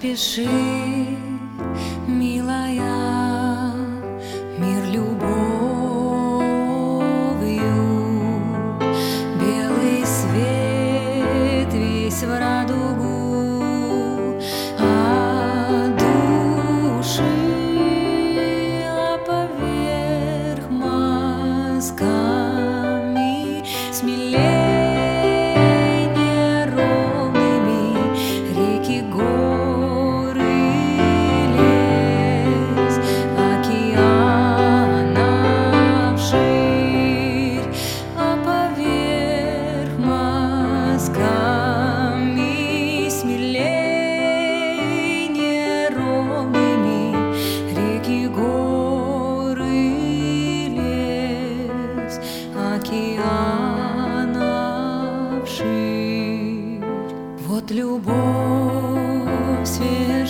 Запиши, 0.00 0.48
милая, 2.06 3.09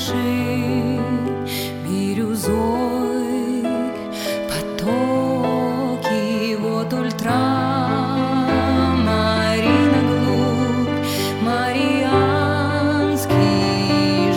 свершит 0.00 1.00
бирюзой 1.86 3.64
потоки, 4.48 6.22
вот 6.56 6.92
ультрамарина 6.92 7.40
глубь, 10.08 11.06
Марианский 11.42 11.92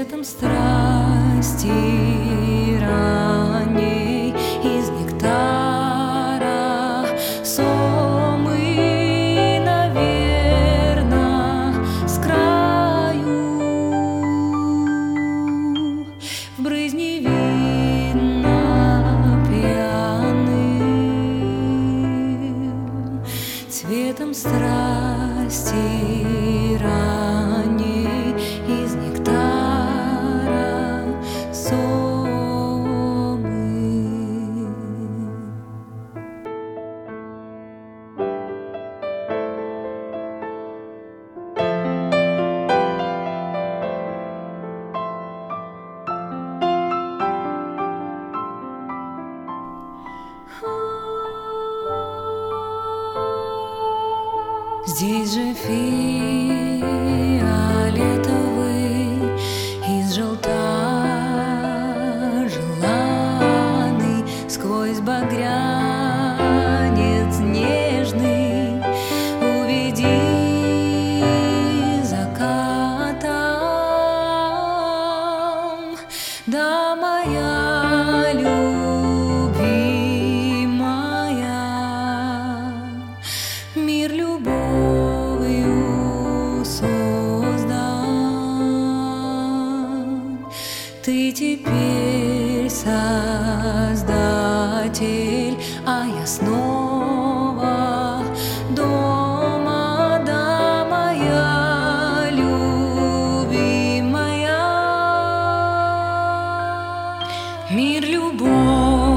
цветом 0.02 0.24
страсти 0.24 1.68
ранней 2.82 4.34
из 4.64 4.90
нектара 4.90 6.50
сомы, 7.44 8.80
наверно, 9.64 11.06
с 12.08 12.18
краю. 12.18 13.46
В 16.58 16.62
брызни 16.64 17.20
вина 17.20 18.58
пьяным 19.48 20.42
цветом 23.70 24.34
страсти 24.34 25.76
ранней 26.82 28.21
Здесь 54.94 55.34
же 55.34 55.54
фиолетовый 55.54 56.90
из 59.88 60.14
желта 60.14 60.50
желанный 62.50 64.26
сквозь 64.50 65.00
багрянец 65.00 66.20
нежный. 67.40 68.84
Уведи 69.40 70.20
закатом 72.04 73.32
да 76.48 76.98
моя 76.98 77.71
Ты 91.04 91.32
теперь 91.32 92.70
создатель, 92.70 93.98
а 95.84 96.06
я 96.06 96.28
снова 96.28 98.24
дома, 98.76 100.22
да, 100.24 100.86
моя 100.88 102.30
любимая. 102.30 103.50
Мир 107.72 108.04
любовью 108.04 109.10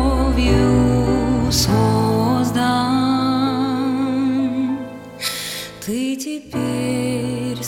создан. 1.53 2.89
Ты 5.85 6.17
теперь 6.17 7.63